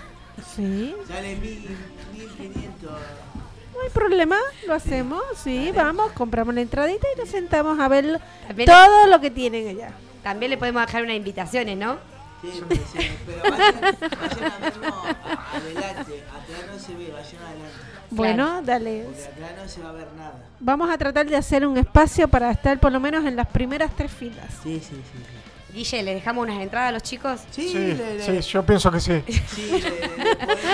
[0.54, 0.94] Sí.
[1.08, 1.76] Sale mil,
[2.14, 2.90] 1500.
[3.74, 4.36] No hay problema,
[4.66, 5.22] lo hacemos.
[5.36, 9.68] Sí, vamos, compramos la entradita y nos sentamos a ver También, todo lo que tienen
[9.68, 9.92] allá.
[10.22, 11.98] también le podemos dejar unas invitaciones, ¿no?
[12.42, 14.94] Sí, sí, sí, pero vayan, vayan a vernos
[15.52, 16.24] adelante.
[16.28, 17.85] Atrás no se ve, vayan adelante.
[18.10, 19.04] Bueno, dale.
[19.04, 20.34] Porque atrás no se va a ver nada.
[20.60, 23.90] Vamos a tratar de hacer un espacio para estar por lo menos en las primeras
[23.96, 24.46] tres filas.
[24.62, 25.72] Sí, sí, sí.
[25.74, 27.40] Guille, ¿le dejamos unas entradas a los chicos?
[27.50, 29.22] Sí, Sí, le, le- sí, yo pienso que sí.
[29.54, 29.88] sí, le, le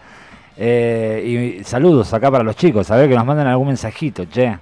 [0.62, 4.59] Eh, y saludos acá para los chicos, a ver que nos manden algún mensajito, che.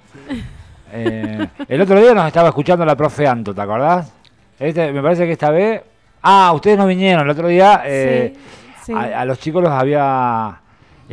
[0.93, 4.11] Eh, el otro día nos estaba escuchando la profe Anto, ¿te acordás?
[4.57, 5.81] Este, me parece que esta vez...
[6.21, 8.33] Ah, ustedes no vinieron, el otro día eh,
[8.83, 8.93] Sí, sí.
[8.93, 10.58] a, a los chicos los había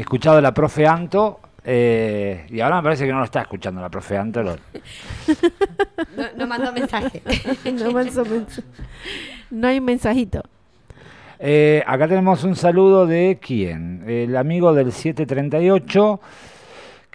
[0.01, 3.89] escuchado la profe Anto eh, y ahora me parece que no lo está escuchando la
[3.89, 4.43] profe Anto.
[4.43, 4.57] lo-
[6.17, 7.23] No, no mandó mensaje.
[7.73, 8.63] no, manso mens-
[9.51, 10.43] no hay mensajito.
[11.39, 14.05] Eh, acá tenemos un saludo de quién?
[14.09, 16.21] El amigo del 738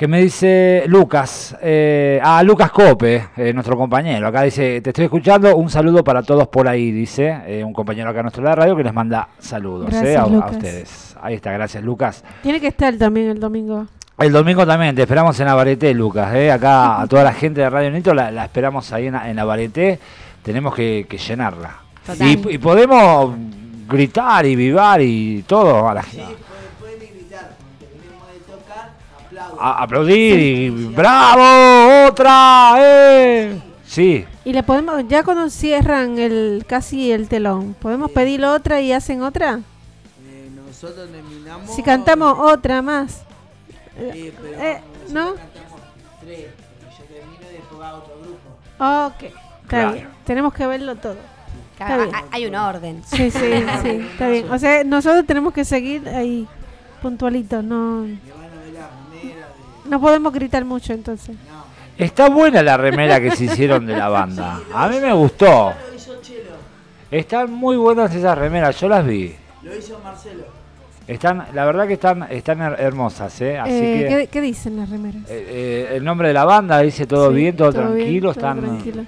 [0.02, 4.26] que me dice Lucas, eh, ah, Lucas Cope, eh, nuestro compañero.
[4.26, 8.10] Acá dice, te estoy escuchando, un saludo para todos por ahí, dice eh, un compañero
[8.10, 10.52] acá nuestro de la radio que les manda saludos eh, Gracias, a, a Lucas.
[10.54, 11.16] ustedes.
[11.22, 12.24] Ahí está, gracias Lucas.
[12.42, 13.86] Tiene que estar también el domingo.
[14.18, 16.34] El domingo también, te esperamos en Abareté, Lucas.
[16.34, 16.52] ¿eh?
[16.52, 20.00] Acá a toda la gente de Radio Nito la, la esperamos ahí en, en Abareté.
[20.42, 21.76] Tenemos que, que llenarla.
[22.20, 23.36] Y, y podemos
[23.88, 26.38] gritar y vivar y todo a la gente.
[29.62, 32.08] A- aplaudir y ¡Bravo!
[32.08, 32.74] ¡Otra!
[32.78, 33.62] ¡Eh!
[33.86, 38.94] Sí, Y le podemos, ya cuando cierran el casi el telón, ¿podemos pedir otra y
[38.94, 39.60] hacen otra?
[40.26, 41.76] Eh, nosotros terminamos.
[41.76, 43.24] Si cantamos otra más.
[44.14, 45.36] Sí, pero eh, nosotros ¿no?
[45.36, 45.80] cantamos
[46.22, 46.46] tres.
[46.80, 49.08] porque Yo termino y después va otro grupo.
[49.08, 49.94] Ok, está Claro.
[49.94, 50.08] bien.
[50.26, 51.16] Tenemos que verlo todo.
[51.78, 52.16] Claro, bien.
[52.16, 53.02] hay- hay un orden.
[53.06, 53.40] Sí, sí,
[53.82, 54.50] sí, está bien.
[54.50, 56.48] O sea, nosotros tenemos que seguir ahí
[57.02, 58.06] puntualitos, no,
[59.92, 61.36] no podemos gritar mucho entonces.
[61.36, 61.64] No.
[62.04, 64.60] está buena la remera que se hicieron de la banda.
[64.74, 65.74] A mí me gustó.
[65.90, 66.52] Lo hizo Chelo.
[67.12, 69.36] Están muy buenas esas remeras, yo las vi.
[69.62, 70.46] Lo hizo Marcelo.
[71.08, 73.60] Están, la verdad que están, están her- hermosas, ¿eh?
[73.60, 74.16] Así Eh, que...
[74.18, 75.24] ¿qué, qué dicen las remeras?
[75.30, 78.62] Eh, eh, el nombre de la banda dice todo Sí, bien, todo, tranquilo, todo están
[78.62, 79.06] tranquilo.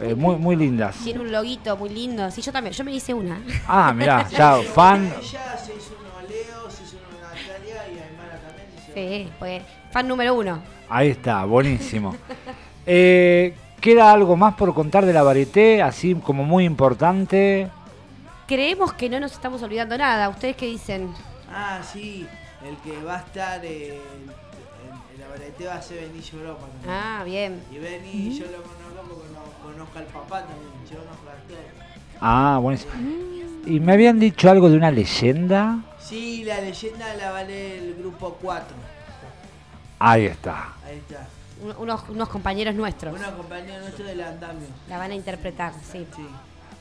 [0.00, 0.96] eh, muy muy lindas.
[1.04, 2.28] Tiene un loguito muy lindo.
[2.32, 2.72] Sí, yo también.
[2.74, 3.38] Yo me hice una.
[3.68, 5.04] Ah, mirá, ya fan.
[5.06, 8.66] Ella se hizo uno a Leo, se hizo uno a Natalia y Aymara también.
[8.76, 10.60] se hizo- Sí, pues fan número uno.
[10.88, 12.16] Ahí está, buenísimo.
[12.86, 17.68] Eh, ¿Queda algo más por contar de la varieté, así como muy importante?
[18.48, 20.28] Creemos que no nos estamos olvidando nada.
[20.28, 21.10] ¿Ustedes qué dicen?
[21.52, 22.26] Ah, sí.
[22.66, 24.00] El que va a estar en, en,
[25.14, 26.90] en la varieté va a ser Benicio Europa también.
[26.90, 27.62] Ah, bien.
[27.70, 30.72] Y Beni, yo lo conozco porque no, conozco al papá también.
[30.90, 31.60] Yo conozco a todos.
[32.20, 32.92] Ah, buenísimo.
[33.66, 35.78] Y me habían dicho algo de una leyenda.
[35.98, 38.76] Sí, la leyenda la vale el grupo 4.
[40.00, 40.74] Ahí está.
[40.84, 41.28] Ahí está.
[41.62, 43.14] Un- Unos, unos compañeros nuestros.
[43.14, 44.66] Una compañera nuestra del andamio.
[44.88, 46.06] La van a interpretar, sí.
[46.16, 46.26] Sí.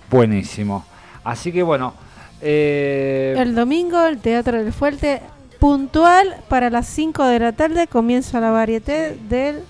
[0.10, 0.86] Buenísimo.
[1.24, 1.94] Así que bueno.
[2.42, 5.22] eh, El domingo, el Teatro del Fuerte,
[5.60, 9.64] puntual para las 5 de la tarde, comienza la varieté del,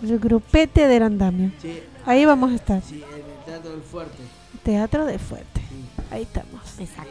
[0.00, 1.50] del grupete del andamio.
[1.60, 2.82] Sí, Ahí vamos a estar.
[2.82, 4.22] sí, en el Teatro del Fuerte.
[4.62, 5.60] Teatro de Fuerte.
[5.68, 5.84] Sí.
[6.10, 6.62] Ahí estamos.
[6.80, 7.10] Exacto.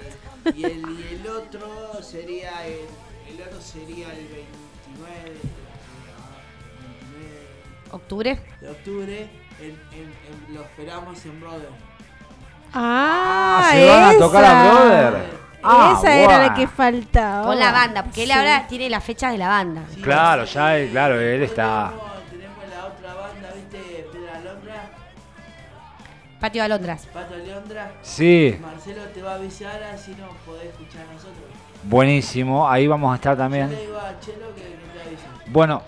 [0.56, 2.80] Y el, y el otro sería el,
[3.36, 5.40] el otro sería el 29 de,
[7.92, 8.40] ¿Octubre?
[8.62, 9.30] de octubre.
[9.60, 10.14] En, en-
[10.50, 11.70] en- lo esperamos en Brother.
[12.74, 14.20] Ah, ¿se van a esa.
[14.20, 15.38] tocar a Brother?
[15.64, 17.44] Ah, esa era la que faltaba.
[17.46, 18.34] Con la banda, porque él Sí.
[18.34, 19.82] ahora tiene las fechas de la banda.
[19.94, 20.54] Sí, Claro, sí.
[20.54, 21.90] ya, eh, claro, él está.
[21.90, 24.08] Tenemos, tenemos la otra banda, ¿viste?
[24.14, 24.90] Pedra Alondra,
[26.40, 27.06] Patio de Alondras.
[27.08, 27.92] Pato Alondra.
[28.04, 31.36] Sí, Marcelo te va a avisar así nos podés escuchar a nosotros.
[31.84, 32.70] buenísimo.
[32.70, 33.70] Ahí vamos a estar también.
[33.72, 35.24] Yo le digo a Chelo que, que te avise.
[35.48, 35.82] Bueno,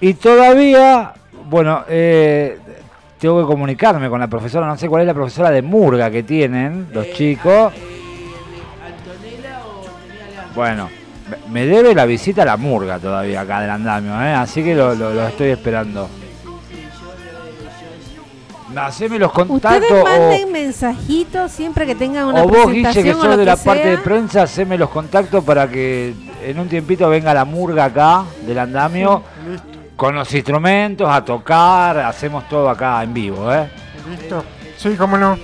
[0.00, 1.12] y todavía,
[1.48, 2.58] bueno, eh,
[3.18, 6.22] tengo que comunicarme con la profesora, no sé cuál es la profesora de Murga que
[6.22, 7.72] tienen los Eh, chicos.
[7.74, 7.78] eh,
[8.86, 10.54] ¿Antonella o?
[10.54, 10.88] Bueno,
[11.50, 14.32] me- debe la visita a la Murga todavía acá del andamio, ¿eh?
[14.32, 16.08] así que lo, lo- lo estoy esperando.
[18.76, 23.04] Haceme los contactos Ustedes manden o, mensajitos siempre que tengan una o vos, Guille, presentación
[23.04, 26.58] que o sos de que la parte de prensa, haceme los contactos para que en
[26.58, 29.24] un tiempito venga la Murga acá del andamio
[30.00, 33.68] con los instrumentos a tocar, hacemos todo acá en vivo, ¿eh?
[34.08, 34.42] listo.
[34.78, 35.36] Sí, cómo no.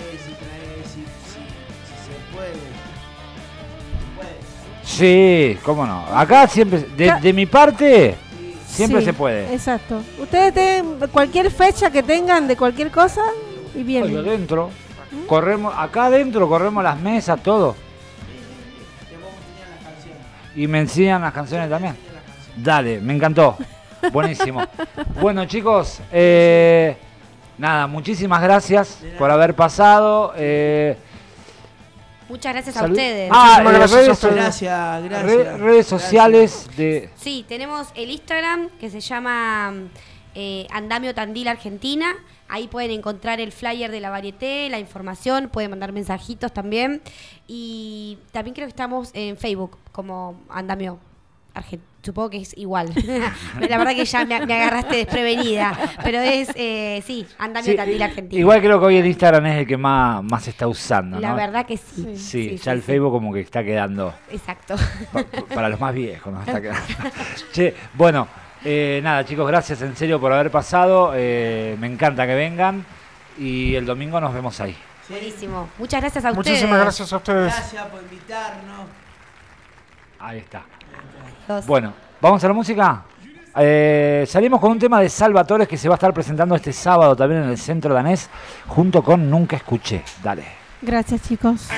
[4.83, 6.07] Sí, cómo no.
[6.07, 8.15] Acá siempre, de, de mi parte,
[8.67, 9.53] siempre Sí, se puede.
[9.53, 10.01] Exacto.
[10.19, 13.25] Ustedes tienen cualquier fecha que tengan de cualquier cosa
[13.75, 14.17] y Oye, vienen.
[14.17, 14.71] adentro,
[15.27, 17.77] corremos, acá adentro corremos las mesas, todo.
[20.55, 21.95] Y me enseñan las canciones también.
[22.57, 23.59] Dale, me encantó.
[24.13, 24.63] Buenísimo.
[25.21, 26.97] bueno, chicos, eh,
[27.59, 30.33] nada, muchísimas gracias por haber pasado.
[30.37, 30.97] eh,
[32.29, 33.31] Muchas gracias a ustedes.
[33.33, 34.35] Ah, eh, gracias a redes, ustedes.
[34.35, 35.23] Gracias, gracias.
[35.23, 35.87] re- redes Gracias.
[35.87, 37.09] sociales de...
[37.15, 39.73] Sí, tenemos el Instagram que se llama
[40.35, 42.17] eh, Andamio Tandil Argentina.
[42.49, 47.01] Ahí pueden encontrar el flyer de la varieté, la información, pueden mandar mensajitos también.
[47.47, 50.99] Y también creo que estamos en Facebook como Andamio
[52.03, 52.93] Supongo que es igual.
[53.69, 55.77] la verdad que ya me, me agarraste desprevenida.
[56.05, 58.41] Pero es, eh, sí, andamio Sí, Tandil Argentina.
[58.41, 61.31] Igual creo que hoy el Instagram es el que más, más se está usando, La
[61.31, 61.37] ¿no?
[61.37, 62.15] verdad que sí.
[62.15, 62.87] Sí, Sí, ya sí, el sí.
[62.87, 64.15] Facebook como que está quedando.
[64.31, 64.77] Exacto.
[65.13, 66.41] pa- para los más viejos, ¿no?
[66.41, 66.81] Está quedando.
[67.53, 68.29] che, bueno,
[68.65, 71.13] eh, nada, chicos, gracias en serio por haber pasado.
[71.17, 72.85] eh, me encanta que vengan.
[73.39, 74.77] Y el domingo nos vemos ahí.
[75.09, 75.69] Buenísimo.
[75.79, 76.47] Muchas gracias a ustedes.
[76.49, 77.53] Muchísimas gracias a ustedes.
[77.53, 78.87] Gracias por invitarnos.
[80.19, 80.63] Ahí está.
[81.67, 83.03] Bueno, ¿vamos a la música?
[83.59, 87.17] Eh, salimos con un tema de Salvatores que se va a estar presentando este sábado
[87.17, 88.29] también en el centro danés,
[88.67, 90.03] junto con Nunca Escuché.
[90.23, 90.45] Dale.
[90.83, 91.69] Gracias, chicos.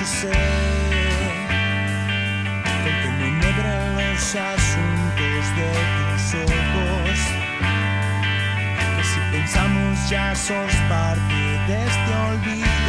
[0.00, 0.30] Yo sé
[3.02, 7.18] que me negran los asuntos de tus ojos.
[8.96, 11.34] Que si pensamos ya sos parte
[11.68, 12.83] de este olvido,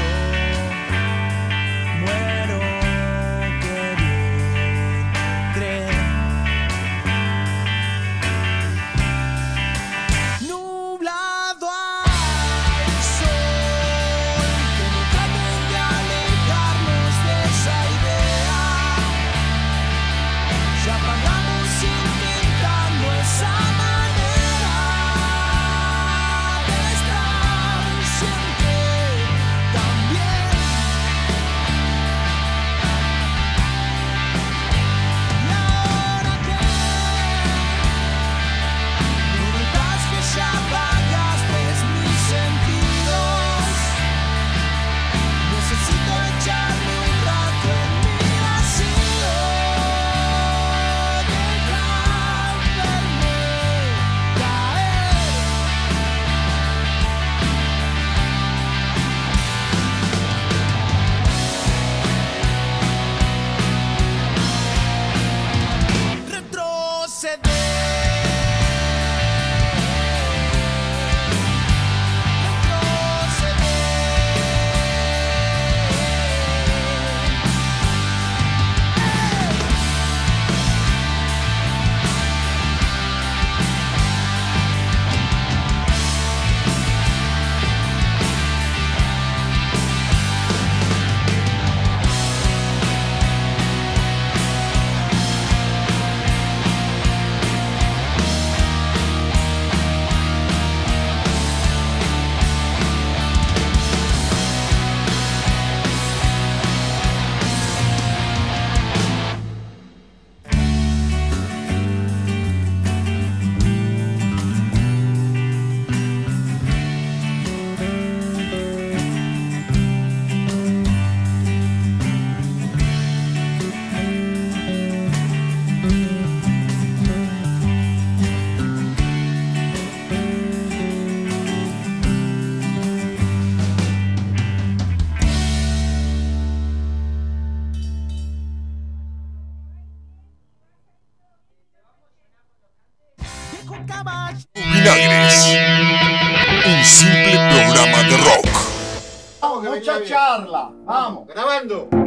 [150.04, 150.72] charla.
[150.86, 151.28] Vamos.
[151.28, 152.05] Grabando.